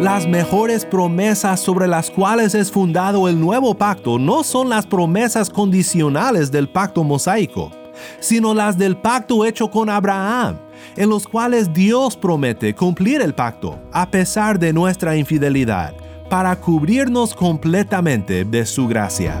[0.00, 5.48] Las mejores promesas sobre las cuales es fundado el nuevo pacto no son las promesas
[5.48, 7.70] condicionales del pacto mosaico,
[8.20, 10.58] sino las del pacto hecho con Abraham,
[10.96, 15.94] en los cuales Dios promete cumplir el pacto a pesar de nuestra infidelidad,
[16.28, 19.40] para cubrirnos completamente de su gracia.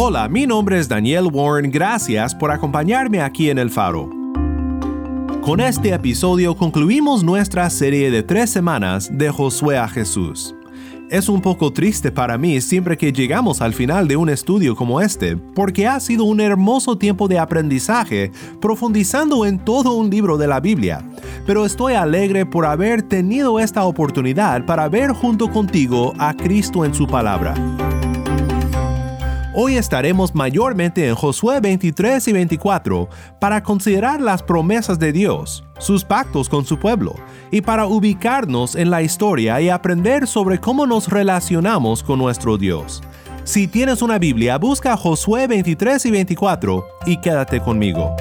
[0.00, 4.08] Hola, mi nombre es Daniel Warren, gracias por acompañarme aquí en El Faro.
[5.40, 10.54] Con este episodio concluimos nuestra serie de tres semanas de Josué a Jesús.
[11.10, 15.00] Es un poco triste para mí siempre que llegamos al final de un estudio como
[15.00, 20.46] este, porque ha sido un hermoso tiempo de aprendizaje profundizando en todo un libro de
[20.46, 21.02] la Biblia,
[21.44, 26.94] pero estoy alegre por haber tenido esta oportunidad para ver junto contigo a Cristo en
[26.94, 27.56] su palabra.
[29.54, 33.08] Hoy estaremos mayormente en Josué 23 y 24
[33.40, 37.14] para considerar las promesas de Dios, sus pactos con su pueblo,
[37.50, 43.02] y para ubicarnos en la historia y aprender sobre cómo nos relacionamos con nuestro Dios.
[43.44, 48.14] Si tienes una Biblia, busca Josué 23 y 24 y quédate conmigo.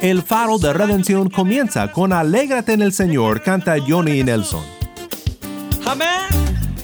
[0.00, 4.64] El faro de redención comienza con Alégrate en el Señor, canta Johnny Nelson.
[5.84, 6.08] Amén.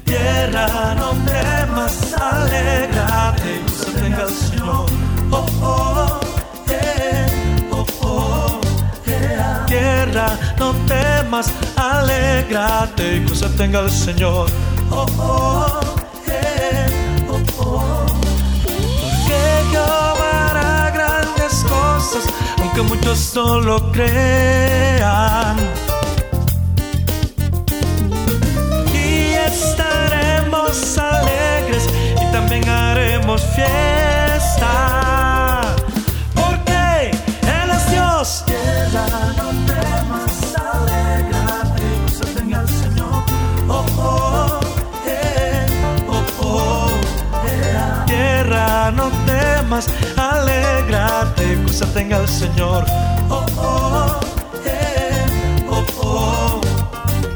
[0.05, 4.87] Tierra, no temas, alégrate, se tenga el Señor.
[5.31, 6.21] Oh, oh,
[6.67, 7.27] yeah,
[7.73, 8.61] oh, oh,
[9.07, 9.65] yeah.
[9.67, 14.51] Tierra, no temas, alégrate, que se tenga el Señor.
[14.91, 15.81] Oh, oh,
[16.27, 16.87] yeah,
[17.31, 18.07] oh, oh.
[19.01, 20.36] Porque
[22.61, 25.57] aunque muchos no lo crean.
[28.93, 31.89] Y estaremos alegres
[32.21, 35.26] y también haremos fiesta.
[51.79, 52.87] Cosa tenga el Señor.
[53.29, 54.21] Oh, oh,
[54.65, 55.27] eh,
[55.69, 56.61] oh, oh.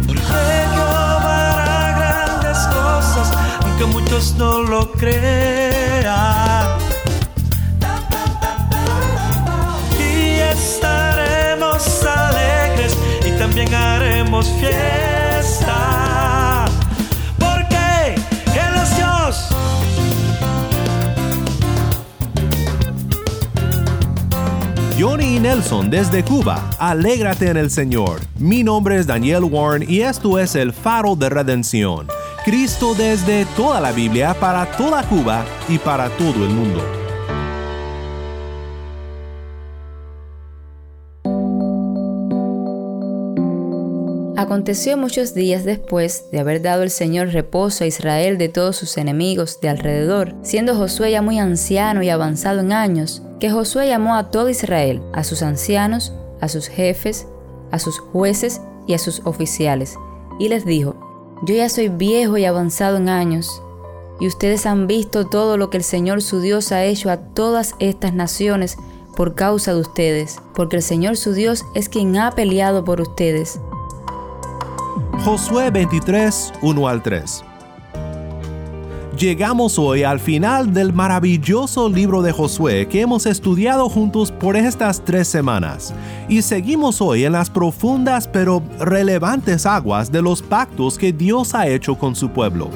[0.07, 6.69] Porque Jehová hará grandes cosas, aunque muchos no lo crean.
[9.99, 12.97] Y estaremos alegres
[13.27, 15.20] y también haremos fiesta.
[25.41, 28.21] Nelson desde Cuba, alégrate en el Señor.
[28.39, 32.09] Mi nombre es Daniel Warren y esto es el faro de redención.
[32.45, 36.83] Cristo desde toda la Biblia para toda Cuba y para todo el mundo.
[44.37, 48.99] Aconteció muchos días después de haber dado el Señor reposo a Israel de todos sus
[48.99, 54.15] enemigos de alrededor, siendo Josué ya muy anciano y avanzado en años, que Josué llamó
[54.15, 57.27] a todo Israel, a sus ancianos, a sus jefes,
[57.73, 59.97] a sus jueces y a sus oficiales,
[60.39, 60.95] y les dijo,
[61.43, 63.63] Yo ya soy viejo y avanzado en años,
[64.21, 67.75] y ustedes han visto todo lo que el Señor su Dios ha hecho a todas
[67.79, 68.77] estas naciones
[69.17, 73.59] por causa de ustedes, porque el Señor su Dios es quien ha peleado por ustedes.
[75.25, 77.45] Josué 23, 1 al 3.
[79.19, 85.05] Llegamos hoy al final del maravilloso libro de Josué que hemos estudiado juntos por estas
[85.05, 85.93] tres semanas
[86.29, 91.67] y seguimos hoy en las profundas pero relevantes aguas de los pactos que Dios ha
[91.67, 92.71] hecho con su pueblo.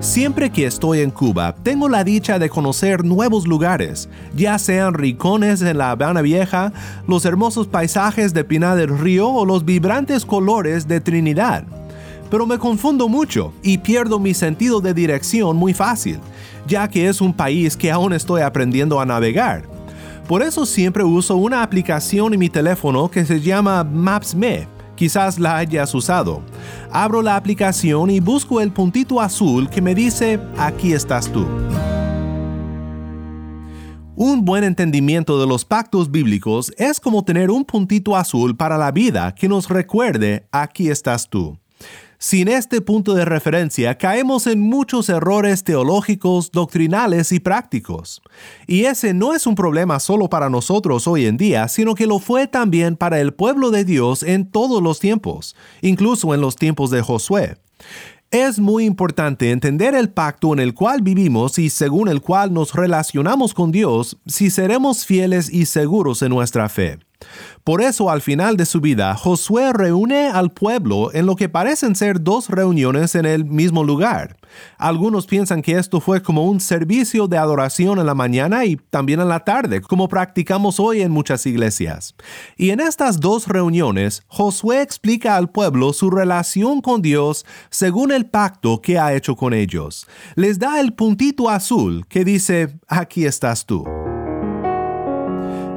[0.00, 5.62] Siempre que estoy en Cuba, tengo la dicha de conocer nuevos lugares, ya sean rincones
[5.62, 6.72] en La Habana Vieja,
[7.06, 11.64] los hermosos paisajes de Pinar del Río o los vibrantes colores de Trinidad.
[12.32, 16.18] Pero me confundo mucho y pierdo mi sentido de dirección muy fácil,
[16.66, 19.64] ya que es un país que aún estoy aprendiendo a navegar.
[20.26, 25.58] Por eso siempre uso una aplicación en mi teléfono que se llama Maps.me Quizás la
[25.58, 26.40] hayas usado.
[26.90, 31.46] Abro la aplicación y busco el puntito azul que me dice, aquí estás tú.
[34.16, 38.90] Un buen entendimiento de los pactos bíblicos es como tener un puntito azul para la
[38.90, 41.61] vida que nos recuerde, aquí estás tú.
[42.22, 48.22] Sin este punto de referencia caemos en muchos errores teológicos, doctrinales y prácticos.
[48.68, 52.20] Y ese no es un problema solo para nosotros hoy en día, sino que lo
[52.20, 56.92] fue también para el pueblo de Dios en todos los tiempos, incluso en los tiempos
[56.92, 57.56] de Josué.
[58.30, 62.72] Es muy importante entender el pacto en el cual vivimos y según el cual nos
[62.72, 67.00] relacionamos con Dios si seremos fieles y seguros en nuestra fe.
[67.64, 71.94] Por eso al final de su vida, Josué reúne al pueblo en lo que parecen
[71.94, 74.36] ser dos reuniones en el mismo lugar.
[74.78, 79.20] Algunos piensan que esto fue como un servicio de adoración en la mañana y también
[79.20, 82.14] en la tarde, como practicamos hoy en muchas iglesias.
[82.56, 88.26] Y en estas dos reuniones, Josué explica al pueblo su relación con Dios según el
[88.26, 90.06] pacto que ha hecho con ellos.
[90.34, 94.01] Les da el puntito azul que dice, aquí estás tú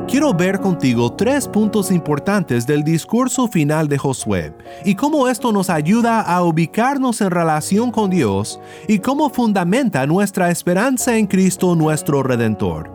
[0.08, 4.54] quiero ver contigo tres puntos importantes del discurso final de Josué
[4.84, 10.52] y cómo esto nos ayuda a ubicarnos en relación con Dios y cómo fundamenta nuestra
[10.52, 12.92] esperanza en Cristo nuestro Redentor.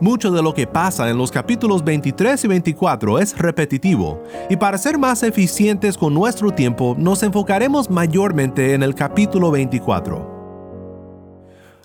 [0.00, 4.78] Mucho de lo que pasa en los capítulos 23 y 24 es repetitivo, y para
[4.78, 10.39] ser más eficientes con nuestro tiempo nos enfocaremos mayormente en el capítulo 24.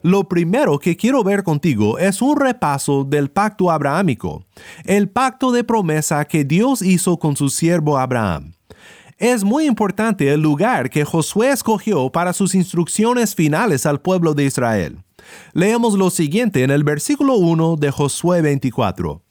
[0.05, 4.45] Lo primero que quiero ver contigo es un repaso del pacto abrahámico,
[4.83, 8.53] el pacto de promesa que Dios hizo con su siervo Abraham.
[9.17, 14.45] Es muy importante el lugar que Josué escogió para sus instrucciones finales al pueblo de
[14.45, 14.99] Israel.
[15.53, 19.24] Leemos lo siguiente en el versículo 1 de Josué 24.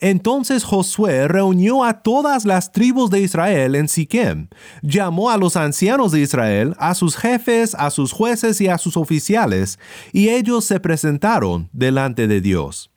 [0.00, 4.48] Entonces Josué reunió a todas las tribus de Israel en Siquem,
[4.82, 8.96] llamó a los ancianos de Israel, a sus jefes, a sus jueces y a sus
[8.96, 9.78] oficiales,
[10.12, 12.90] y ellos se presentaron delante de Dios.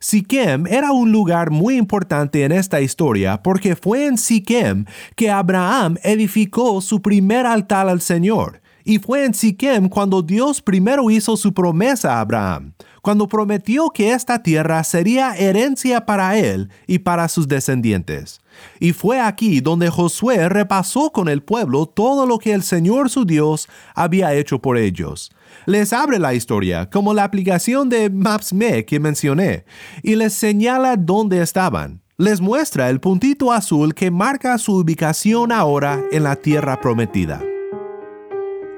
[0.00, 4.84] Siquem era un lugar muy importante en esta historia porque fue en Siquem
[5.16, 11.10] que Abraham edificó su primer altar al Señor, y fue en Siquem cuando Dios primero
[11.10, 12.72] hizo su promesa a Abraham
[13.02, 18.40] cuando prometió que esta tierra sería herencia para él y para sus descendientes.
[18.80, 23.24] Y fue aquí donde Josué repasó con el pueblo todo lo que el Señor su
[23.24, 25.30] Dios había hecho por ellos.
[25.66, 29.64] Les abre la historia, como la aplicación de Maps.me que mencioné,
[30.02, 32.02] y les señala dónde estaban.
[32.16, 37.40] Les muestra el puntito azul que marca su ubicación ahora en la tierra prometida.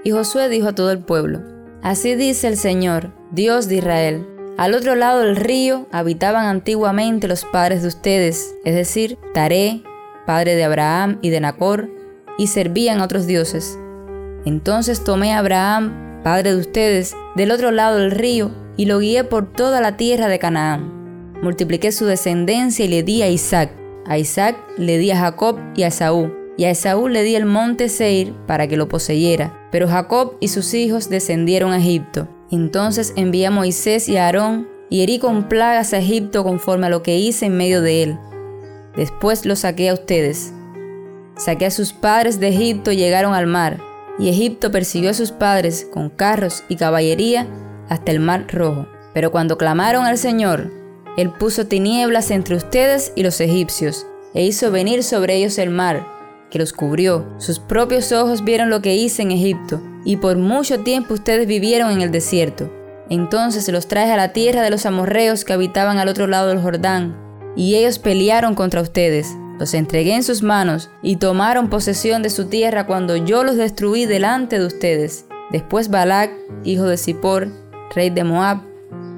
[0.05, 1.40] Y Josué dijo a todo el pueblo,
[1.82, 4.27] Así dice el Señor, Dios de Israel.
[4.59, 9.82] Al otro lado del río habitaban antiguamente los padres de ustedes, es decir, Taré,
[10.27, 11.88] padre de Abraham y de Nacor,
[12.38, 13.79] y servían a otros dioses.
[14.44, 19.25] Entonces tomé a Abraham, padre de ustedes, del otro lado del río, y lo guié
[19.25, 21.32] por toda la tierra de Canaán.
[21.43, 23.73] Multipliqué su descendencia y le di a Isaac.
[24.06, 27.47] A Isaac le di a Jacob y a Esaú y a Esaú le di el
[27.47, 29.59] monte Seir para que lo poseyera.
[29.70, 32.28] Pero Jacob y sus hijos descendieron a Egipto.
[32.50, 36.90] Entonces envié a Moisés y a Aarón y herí con plagas a Egipto conforme a
[36.90, 38.19] lo que hice en medio de él.
[38.96, 40.52] Después los saqué a ustedes.
[41.37, 43.81] Saqué a sus padres de Egipto y llegaron al mar,
[44.19, 47.46] y Egipto persiguió a sus padres con carros y caballería
[47.89, 48.86] hasta el mar rojo.
[49.15, 50.70] Pero cuando clamaron al Señor,
[51.17, 56.06] Él puso tinieblas entre ustedes y los egipcios, e hizo venir sobre ellos el mar,
[56.50, 57.26] que los cubrió.
[57.38, 61.90] Sus propios ojos vieron lo que hice en Egipto, y por mucho tiempo ustedes vivieron
[61.90, 62.70] en el desierto.
[63.08, 66.60] Entonces los traje a la tierra de los amorreos que habitaban al otro lado del
[66.60, 67.16] Jordán,
[67.56, 69.28] y ellos pelearon contra ustedes.
[69.58, 74.06] Los entregué en sus manos, y tomaron posesión de su tierra cuando yo los destruí
[74.06, 75.26] delante de ustedes.
[75.50, 76.30] Después Balac,
[76.64, 77.48] hijo de Zippor,
[77.94, 78.62] rey de Moab,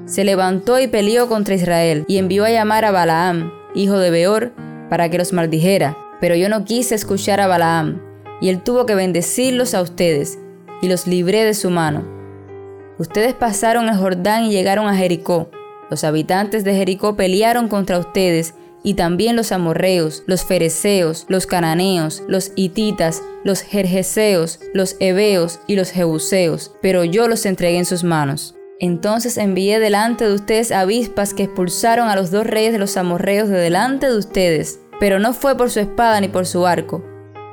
[0.05, 4.51] se levantó y peleó contra Israel, y envió a llamar a Balaam, hijo de Beor,
[4.89, 5.97] para que los maldijera.
[6.23, 8.01] Pero yo no quise escuchar a Balaam,
[8.39, 10.39] y él tuvo que bendecirlos a ustedes,
[10.81, 12.05] y los libré de su mano.
[12.97, 15.49] Ustedes pasaron el Jordán y llegaron a Jericó.
[15.89, 18.53] Los habitantes de Jericó pelearon contra ustedes,
[18.83, 25.75] y también los amorreos, los fereceos, los cananeos, los hititas, los jerjeseos, los heveos y
[25.75, 28.55] los jebuseos, pero yo los entregué en sus manos.
[28.79, 33.49] Entonces envié delante de ustedes avispas que expulsaron a los dos reyes de los amorreos
[33.49, 37.03] de delante de ustedes, pero no fue por su espada ni por su arco.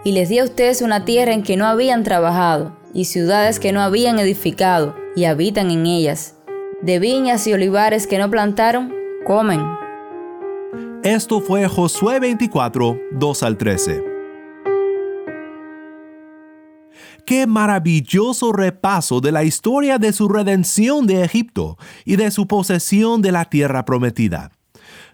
[0.05, 3.73] Y les di a ustedes una tierra en que no habían trabajado, y ciudades que
[3.73, 6.37] no habían edificado, y habitan en ellas.
[6.83, 8.95] De viñas y olivares que no plantaron,
[9.27, 9.61] comen.
[11.03, 14.05] Esto fue Josué 24, 2 al 13.
[17.27, 23.23] Qué maravilloso repaso de la historia de su redención de Egipto y de su posesión
[23.23, 24.51] de la tierra prometida.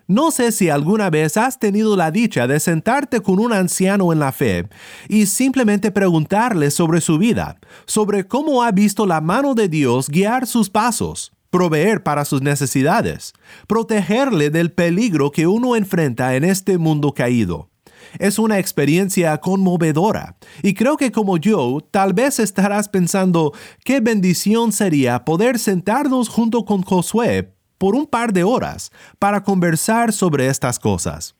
[0.08, 4.20] No sé si alguna vez has tenido la dicha de sentarte con un anciano en
[4.20, 4.68] la fe
[5.08, 10.46] y simplemente preguntarle sobre su vida, sobre cómo ha visto la mano de Dios guiar
[10.46, 13.32] sus pasos, proveer para sus necesidades,
[13.66, 17.70] protegerle del peligro que uno enfrenta en este mundo caído.
[18.20, 23.52] Es una experiencia conmovedora y creo que como yo, tal vez estarás pensando
[23.84, 30.12] qué bendición sería poder sentarnos junto con Josué por un par de horas para conversar
[30.12, 31.34] sobre estas cosas.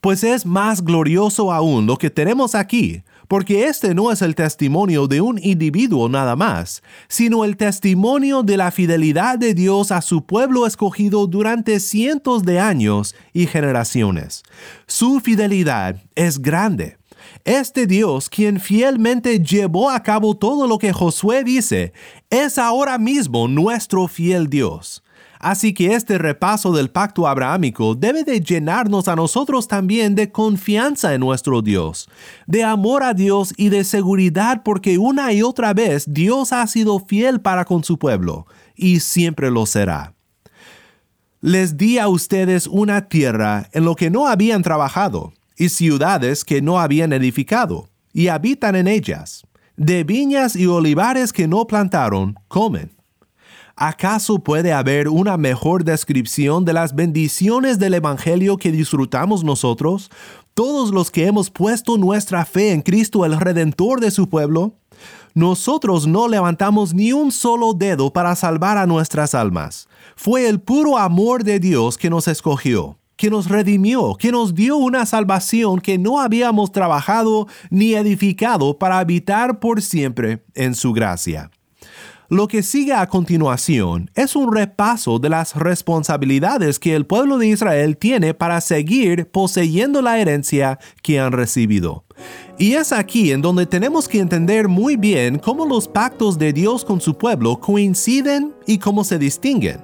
[0.00, 5.06] Pues es más glorioso aún lo que tenemos aquí, porque este no es el testimonio
[5.06, 10.26] de un individuo nada más, sino el testimonio de la fidelidad de Dios a su
[10.26, 14.42] pueblo escogido durante cientos de años y generaciones.
[14.86, 16.98] Su fidelidad es grande.
[17.44, 21.92] Este Dios, quien fielmente llevó a cabo todo lo que Josué dice,
[22.28, 25.02] es ahora mismo nuestro fiel Dios.
[25.42, 31.14] Así que este repaso del pacto abrahámico debe de llenarnos a nosotros también de confianza
[31.14, 32.08] en nuestro Dios,
[32.46, 37.00] de amor a Dios y de seguridad porque una y otra vez Dios ha sido
[37.00, 38.46] fiel para con su pueblo
[38.76, 40.14] y siempre lo será.
[41.40, 46.62] Les di a ustedes una tierra en lo que no habían trabajado y ciudades que
[46.62, 49.44] no habían edificado y habitan en ellas.
[49.76, 52.92] De viñas y olivares que no plantaron, comen
[53.76, 60.10] ¿Acaso puede haber una mejor descripción de las bendiciones del Evangelio que disfrutamos nosotros,
[60.52, 64.74] todos los que hemos puesto nuestra fe en Cristo el Redentor de su pueblo?
[65.34, 69.88] Nosotros no levantamos ni un solo dedo para salvar a nuestras almas.
[70.14, 74.76] Fue el puro amor de Dios que nos escogió, que nos redimió, que nos dio
[74.76, 81.50] una salvación que no habíamos trabajado ni edificado para habitar por siempre en su gracia.
[82.32, 87.48] Lo que sigue a continuación es un repaso de las responsabilidades que el pueblo de
[87.48, 92.06] Israel tiene para seguir poseyendo la herencia que han recibido.
[92.58, 96.84] Y es aquí en donde tenemos que entender muy bien cómo los pactos de Dios
[96.84, 99.80] con su pueblo coinciden y cómo se distinguen.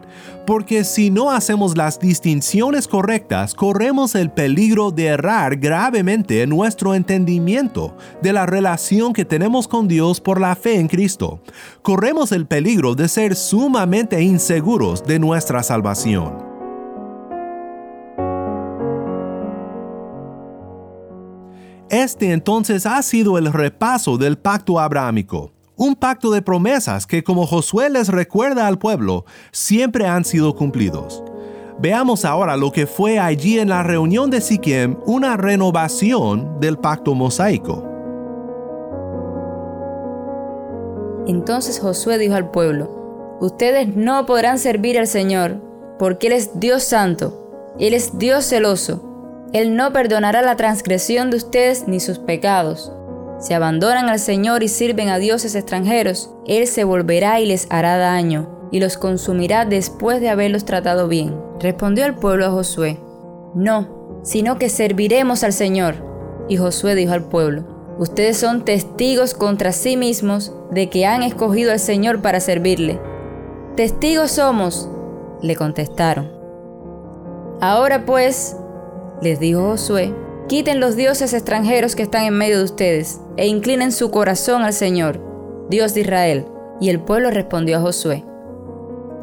[0.47, 6.95] Porque si no hacemos las distinciones correctas, corremos el peligro de errar gravemente en nuestro
[6.95, 11.43] entendimiento de la relación que tenemos con Dios por la fe en Cristo.
[11.83, 16.48] Corremos el peligro de ser sumamente inseguros de nuestra salvación.
[21.91, 27.47] Este entonces ha sido el repaso del pacto abrahámico, un pacto de promesas que como
[27.47, 31.25] Josué les recuerda al pueblo, siempre han sido cumplidos.
[31.81, 37.15] Veamos ahora lo que fue allí en la reunión de Siquem una renovación del pacto
[37.15, 37.85] mosaico.
[41.27, 45.63] Entonces Josué dijo al pueblo, Ustedes no podrán servir al Señor,
[45.99, 49.08] porque Él es Dios santo, Él es Dios celoso
[49.55, 52.93] él no perdonará la transgresión de ustedes ni sus pecados.
[53.41, 57.97] Si abandonan al Señor y sirven a dioses extranjeros, Él se volverá y les hará
[57.97, 61.35] daño, y los consumirá después de haberlos tratado bien.
[61.61, 62.99] Respondió el pueblo a Josué,
[63.55, 65.95] No, sino que serviremos al Señor.
[66.49, 67.65] Y Josué dijo al pueblo,
[67.99, 73.01] Ustedes son testigos contra sí mismos de que han escogido al Señor para servirle.
[73.77, 74.89] Testigos somos,
[75.41, 76.31] le contestaron.
[77.61, 78.57] Ahora pues,
[79.23, 80.15] les dijo Josué,
[80.49, 84.73] quiten los dioses extranjeros que están en medio de ustedes, e inclinen su corazón al
[84.73, 85.21] Señor,
[85.69, 86.47] Dios de Israel.
[86.81, 88.25] Y el pueblo respondió a Josué,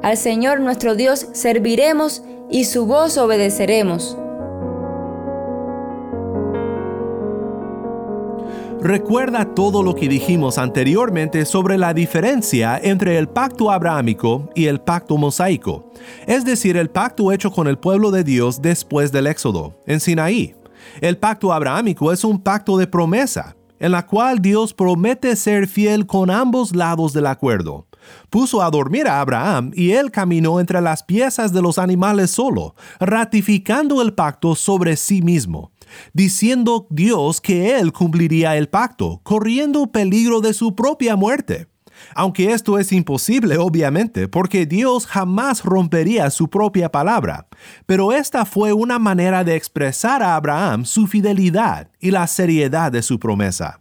[0.03, 4.17] Al Señor nuestro Dios serviremos y su voz obedeceremos.
[8.85, 14.79] Recuerda todo lo que dijimos anteriormente sobre la diferencia entre el pacto abrahámico y el
[14.79, 15.91] pacto mosaico,
[16.27, 20.53] es decir, el pacto hecho con el pueblo de Dios después del Éxodo, en Sinaí.
[21.01, 26.05] El pacto abrahámico es un pacto de promesa, en la cual Dios promete ser fiel
[26.05, 27.87] con ambos lados del acuerdo.
[28.29, 32.75] Puso a dormir a Abraham y él caminó entre las piezas de los animales solo,
[32.99, 35.71] ratificando el pacto sobre sí mismo
[36.13, 41.67] diciendo Dios que Él cumpliría el pacto, corriendo peligro de su propia muerte.
[42.13, 47.47] Aunque esto es imposible, obviamente, porque Dios jamás rompería su propia palabra.
[47.85, 53.01] Pero esta fue una manera de expresar a Abraham su fidelidad y la seriedad de
[53.01, 53.79] su promesa.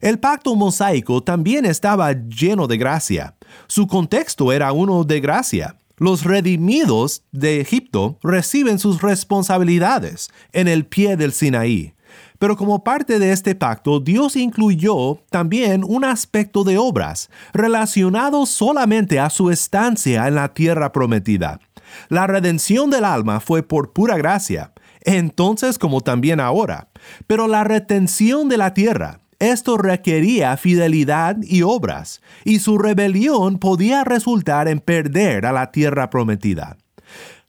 [0.00, 3.36] El pacto mosaico también estaba lleno de gracia.
[3.66, 5.76] Su contexto era uno de gracia.
[6.00, 11.92] Los redimidos de Egipto reciben sus responsabilidades en el pie del Sinaí.
[12.38, 19.20] Pero como parte de este pacto, Dios incluyó también un aspecto de obras, relacionado solamente
[19.20, 21.60] a su estancia en la tierra prometida.
[22.08, 26.88] La redención del alma fue por pura gracia, entonces como también ahora.
[27.26, 34.04] Pero la retención de la tierra, esto requería fidelidad y obras, y su rebelión podía
[34.04, 36.76] resultar en perder a la tierra prometida.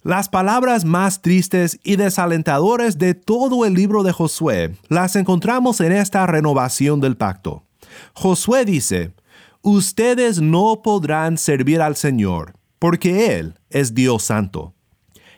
[0.01, 5.91] Las palabras más tristes y desalentadoras de todo el libro de Josué las encontramos en
[5.91, 7.63] esta renovación del pacto.
[8.13, 9.13] Josué dice,
[9.61, 14.73] Ustedes no podrán servir al Señor, porque Él es Dios santo.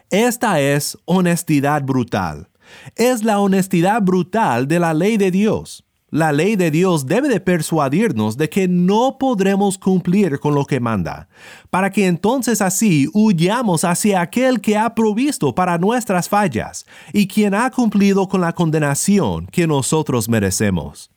[0.09, 2.47] Esta es honestidad brutal.
[2.95, 5.83] Es la honestidad brutal de la ley de Dios.
[6.13, 10.79] La ley de Dios debe de persuadirnos de que no podremos cumplir con lo que
[10.79, 11.27] manda,
[11.71, 17.55] para que entonces así huyamos hacia aquel que ha provisto para nuestras fallas y quien
[17.55, 21.09] ha cumplido con la condenación que nosotros merecemos.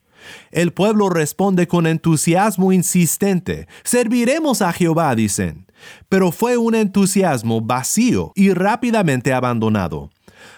[0.49, 5.67] El pueblo responde con entusiasmo insistente, serviremos a Jehová, dicen,
[6.09, 10.09] pero fue un entusiasmo vacío y rápidamente abandonado.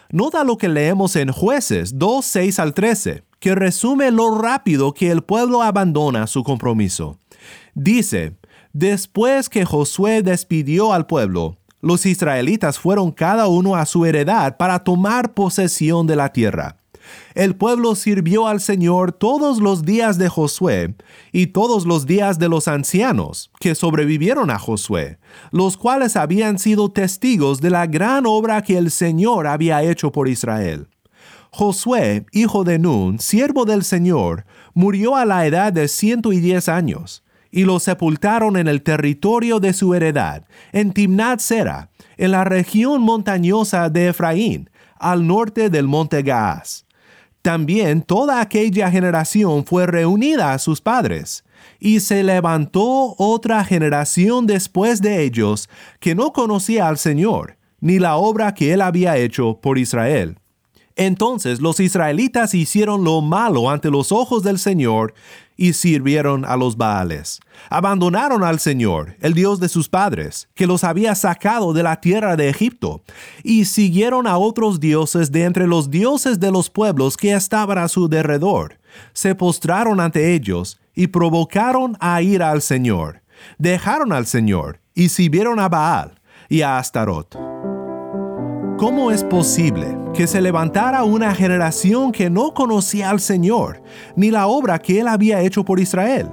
[0.09, 5.11] Nota lo que leemos en jueces 2, 6 al 13 que resume lo rápido que
[5.11, 7.17] el pueblo abandona su compromiso.
[7.73, 8.37] Dice,
[8.73, 14.83] después que Josué despidió al pueblo, los israelitas fueron cada uno a su heredad para
[14.83, 16.77] tomar posesión de la tierra.
[17.33, 20.95] El pueblo sirvió al Señor todos los días de Josué
[21.31, 25.17] y todos los días de los ancianos que sobrevivieron a Josué,
[25.51, 30.27] los cuales habían sido testigos de la gran obra que el Señor había hecho por
[30.27, 30.87] Israel.
[31.51, 36.69] Josué, hijo de Nun, siervo del Señor, murió a la edad de ciento y diez
[36.69, 42.43] años, y lo sepultaron en el territorio de su heredad, en Timnat Sera, en la
[42.43, 46.85] región montañosa de Efraín, al norte del monte Gaas.
[47.41, 51.43] También toda aquella generación fue reunida a sus padres,
[51.79, 58.17] y se levantó otra generación después de ellos que no conocía al Señor, ni la
[58.17, 60.37] obra que él había hecho por Israel.
[60.99, 65.13] Entonces los israelitas hicieron lo malo ante los ojos del Señor
[65.55, 67.39] y sirvieron a los Baales.
[67.69, 72.35] Abandonaron al Señor, el Dios de sus padres, que los había sacado de la tierra
[72.35, 73.01] de Egipto,
[73.43, 77.87] y siguieron a otros dioses de entre los dioses de los pueblos que estaban a
[77.87, 78.77] su derredor.
[79.13, 83.21] Se postraron ante ellos y provocaron a ir al Señor.
[83.57, 87.48] Dejaron al Señor y sirvieron a Baal y a Astarot.
[88.79, 93.81] ¿Cómo es posible que se levantara una generación que no conocía al Señor,
[94.15, 96.29] ni la obra que Él había hecho por Israel?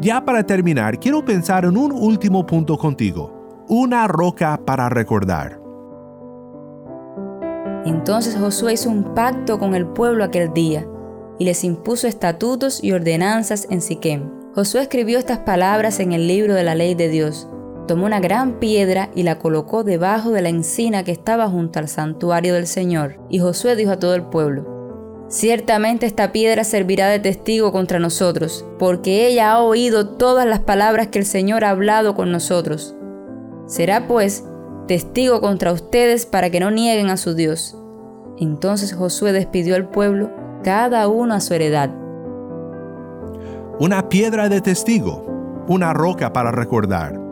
[0.00, 5.60] Ya para terminar, quiero pensar en un último punto contigo, una roca para recordar.
[7.84, 10.88] Entonces Josué hizo un pacto con el pueblo aquel día,
[11.38, 14.30] y les impuso estatutos y ordenanzas en Siquem.
[14.54, 17.46] Josué escribió estas palabras en el libro de la ley de Dios,
[17.86, 21.88] tomó una gran piedra y la colocó debajo de la encina que estaba junto al
[21.88, 23.18] santuario del Señor.
[23.28, 24.74] Y Josué dijo a todo el pueblo,
[25.28, 31.08] Ciertamente esta piedra servirá de testigo contra nosotros, porque ella ha oído todas las palabras
[31.08, 32.94] que el Señor ha hablado con nosotros.
[33.66, 34.44] Será pues
[34.86, 37.76] testigo contra ustedes para que no nieguen a su Dios.
[38.38, 40.30] Entonces Josué despidió al pueblo,
[40.62, 41.90] cada uno a su heredad.
[43.80, 47.23] Una piedra de testigo, una roca para recordar.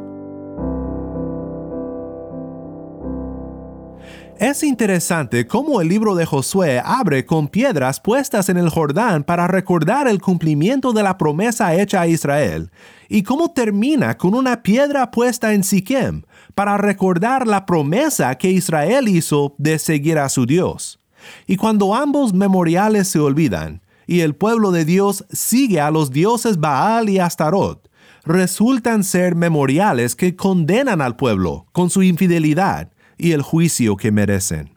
[4.43, 9.47] Es interesante cómo el libro de Josué abre con piedras puestas en el Jordán para
[9.47, 12.73] recordar el cumplimiento de la promesa hecha a Israel,
[13.09, 16.23] y cómo termina con una piedra puesta en Siquem
[16.57, 20.99] para recordar la promesa que Israel hizo de seguir a su Dios.
[21.47, 26.59] Y cuando ambos memoriales se olvidan, y el pueblo de Dios sigue a los dioses
[26.59, 27.89] Baal y Astarot,
[28.25, 32.92] resultan ser memoriales que condenan al pueblo con su infidelidad
[33.23, 34.71] y el juicio que merecen.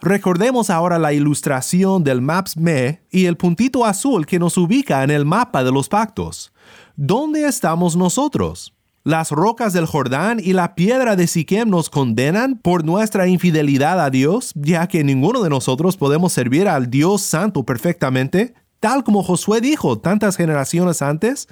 [0.00, 5.10] Recordemos ahora la ilustración del Maps Me y el puntito azul que nos ubica en
[5.10, 6.52] el mapa de los pactos.
[6.96, 8.72] ¿Dónde estamos nosotros?
[9.02, 14.10] ¿Las rocas del Jordán y la piedra de Siquem nos condenan por nuestra infidelidad a
[14.10, 19.60] Dios, ya que ninguno de nosotros podemos servir al Dios Santo perfectamente, tal como Josué
[19.60, 21.48] dijo tantas generaciones antes?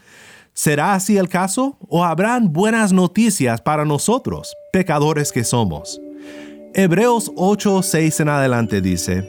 [0.52, 6.00] ¿Será así el caso o habrán buenas noticias para nosotros, pecadores que somos?
[6.76, 9.22] Hebreos 8, 6 en adelante dice,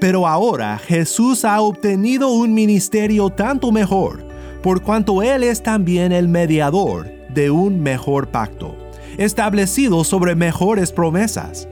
[0.00, 4.26] Pero ahora Jesús ha obtenido un ministerio tanto mejor,
[4.64, 8.74] por cuanto Él es también el mediador de un mejor pacto,
[9.16, 11.68] establecido sobre mejores promesas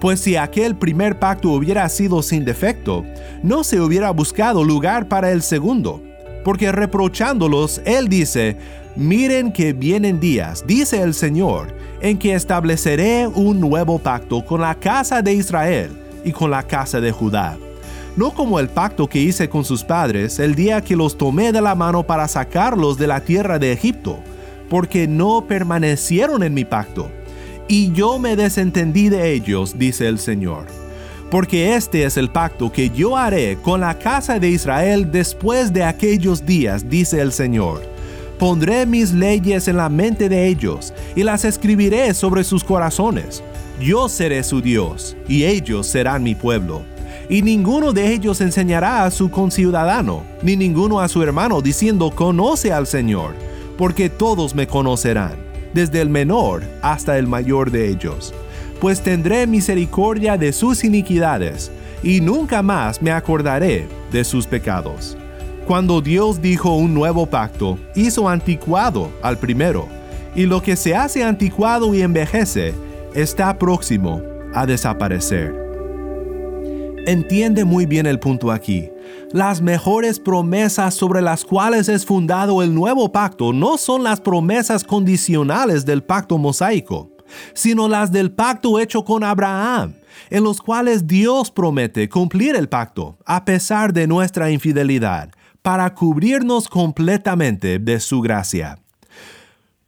[0.00, 3.04] Pues si aquel primer pacto hubiera sido sin defecto,
[3.42, 6.02] no se hubiera buscado lugar para el segundo.
[6.42, 8.56] Porque reprochándolos, Él dice,
[8.96, 14.74] miren que vienen días, dice el Señor, en que estableceré un nuevo pacto con la
[14.74, 15.90] casa de Israel
[16.24, 17.56] y con la casa de Judá.
[18.16, 21.60] No como el pacto que hice con sus padres el día que los tomé de
[21.60, 24.18] la mano para sacarlos de la tierra de Egipto,
[24.68, 27.10] porque no permanecieron en mi pacto
[27.70, 30.66] y yo me desentendí de ellos, dice el Señor.
[31.30, 35.84] Porque este es el pacto que yo haré con la casa de Israel después de
[35.84, 37.82] aquellos días, dice el Señor.
[38.40, 43.42] Pondré mis leyes en la mente de ellos y las escribiré sobre sus corazones.
[43.78, 46.80] Yo seré su Dios y ellos serán mi pueblo.
[47.28, 52.72] Y ninguno de ellos enseñará a su conciudadano, ni ninguno a su hermano, diciendo, conoce
[52.72, 53.34] al Señor,
[53.76, 55.34] porque todos me conocerán
[55.74, 58.32] desde el menor hasta el mayor de ellos,
[58.80, 61.70] pues tendré misericordia de sus iniquidades,
[62.02, 65.18] y nunca más me acordaré de sus pecados.
[65.70, 69.86] Cuando Dios dijo un nuevo pacto, hizo anticuado al primero,
[70.34, 72.74] y lo que se hace anticuado y envejece
[73.14, 74.20] está próximo
[74.52, 75.54] a desaparecer.
[77.06, 78.90] Entiende muy bien el punto aquí
[79.32, 84.82] las mejores promesas sobre las cuales es fundado el nuevo pacto no son las promesas
[84.82, 87.12] condicionales del pacto mosaico,
[87.54, 89.94] sino las del pacto hecho con Abraham,
[90.30, 95.30] en los cuales Dios promete cumplir el pacto a pesar de nuestra infidelidad,
[95.62, 98.78] para cubrirnos completamente de su gracia.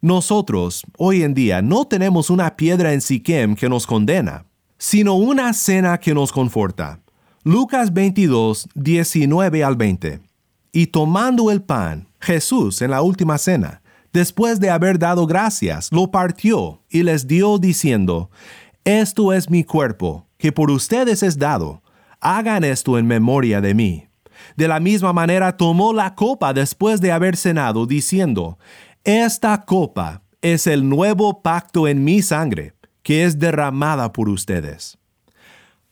[0.01, 4.45] Nosotros, hoy en día, no tenemos una piedra en Siquem que nos condena,
[4.77, 6.99] sino una cena que nos conforta
[7.45, 10.21] Lucas 22, 19 al 20.
[10.71, 13.81] Y tomando el pan, Jesús en la última cena,
[14.13, 18.29] después de haber dado gracias, lo partió y les dio diciendo,
[18.85, 21.81] Esto es mi cuerpo, que por ustedes es dado.
[22.21, 24.07] Hagan esto en memoria de mí.
[24.55, 28.57] De la misma manera tomó la copa después de haber cenado, diciendo,
[29.03, 34.97] Esta copa es el nuevo pacto en mi sangre, que es derramada por ustedes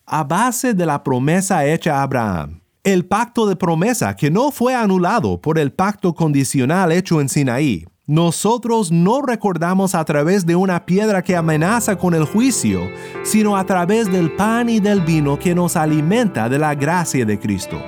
[0.06, 2.60] a base de la promesa hecha a Abraham.
[2.84, 7.86] El pacto de promesa que no fue anulado por el pacto condicional hecho en Sinaí.
[8.06, 12.90] Nosotros no recordamos a través de una piedra que amenaza con el juicio,
[13.22, 17.38] sino a través del pan y del vino que nos alimenta de la gracia de
[17.38, 17.80] Cristo.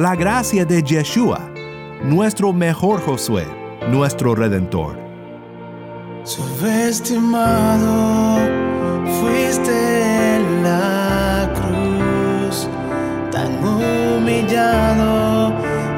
[0.00, 1.52] La gracia de Yeshua,
[2.02, 3.46] nuestro mejor Josué,
[3.90, 4.96] nuestro Redentor.
[6.24, 8.38] Subestimado
[9.20, 11.52] fuiste la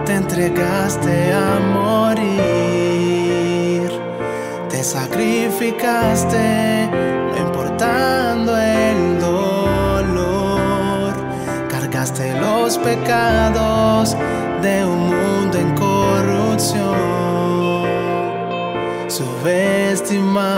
[0.05, 2.33] te entregaste a morir,
[4.69, 6.91] te sacrificaste,
[12.13, 14.17] cargaste los pecados
[14.63, 16.95] de un mundo en corrupción,
[19.09, 20.53] subestimado.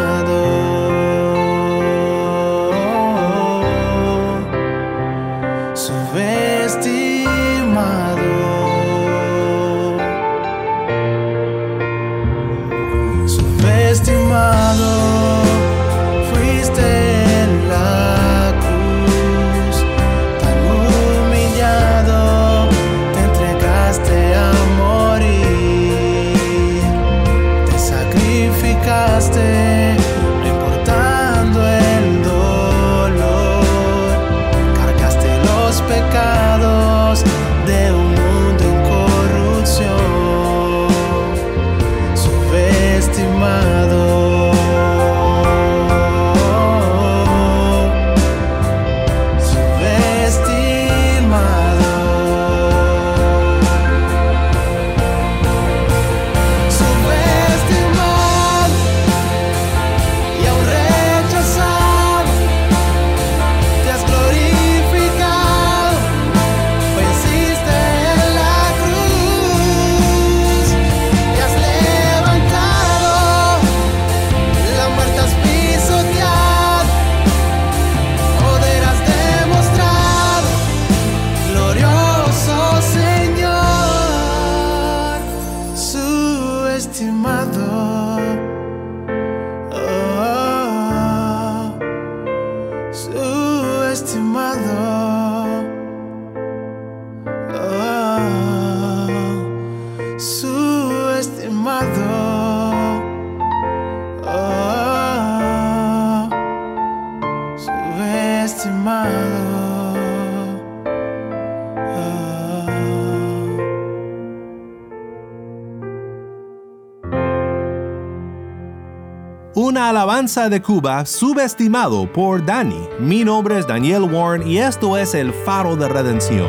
[119.89, 122.89] Alabanza de Cuba subestimado por Dani.
[122.99, 126.49] Mi nombre es Daniel Warren y esto es el faro de redención.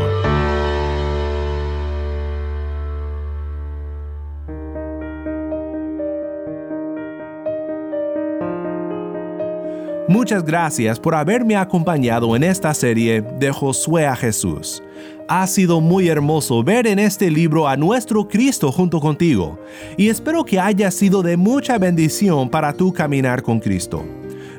[10.07, 14.81] Muchas gracias por haberme acompañado en esta serie de Josué a Jesús.
[15.27, 19.57] Ha sido muy hermoso ver en este libro a nuestro Cristo junto contigo
[19.97, 24.05] y espero que haya sido de mucha bendición para tu caminar con Cristo.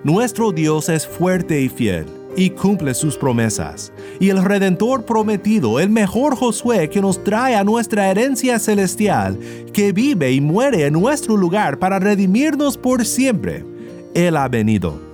[0.03, 3.93] Nuestro Dios es fuerte y fiel y cumple sus promesas.
[4.19, 9.39] Y el Redentor prometido, el mejor Josué que nos trae a nuestra herencia celestial,
[9.73, 13.65] que vive y muere en nuestro lugar para redimirnos por siempre,
[14.15, 15.06] Él ha venido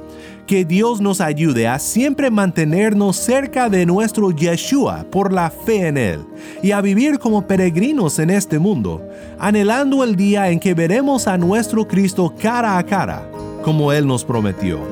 [0.53, 5.97] que Dios nos ayude a siempre mantenernos cerca de nuestro Yeshua por la fe en
[5.97, 6.27] Él
[6.63, 9.01] y a vivir como peregrinos en este mundo,
[9.39, 13.27] anhelando el día en que veremos a nuestro Cristo cara a cara,
[13.65, 14.92] como Él nos prometió.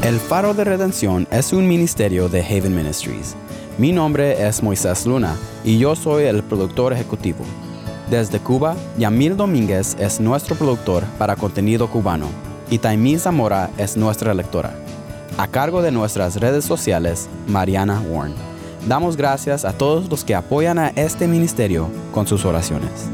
[0.03, 3.35] El Faro de Redención es un ministerio de Haven Ministries.
[3.79, 7.43] Mi nombre es Moisés Luna y yo soy el productor ejecutivo.
[8.09, 12.27] Desde Cuba, Yamil Domínguez es nuestro productor para contenido cubano
[12.69, 14.73] y Taimí Zamora es nuestra lectora.
[15.37, 18.33] A cargo de nuestras redes sociales, Mariana Warren.
[18.87, 23.09] Damos gracias a todos los que apoyan a este ministerio con sus oraciones.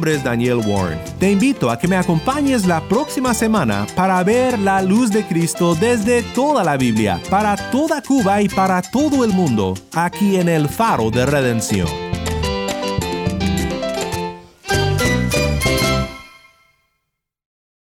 [0.00, 0.98] Nombre es Daniel Warren.
[1.18, 5.74] Te invito a que me acompañes la próxima semana para ver la luz de Cristo
[5.74, 10.70] desde toda la Biblia, para toda Cuba y para todo el mundo, aquí en el
[10.70, 12.09] Faro de Redención.